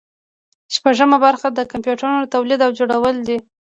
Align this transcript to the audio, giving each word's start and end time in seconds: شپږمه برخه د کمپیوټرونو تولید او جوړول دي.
شپږمه 0.75 1.17
برخه 1.25 1.47
د 1.51 1.59
کمپیوټرونو 1.71 2.31
تولید 2.33 2.59
او 2.65 2.71
جوړول 2.79 3.15
دي. 3.27 3.37